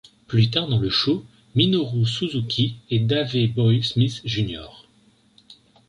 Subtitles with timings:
[0.25, 1.23] Plus tard dans le show,
[1.53, 4.71] Minoru Suzuki et Davey Boy Smith Jr.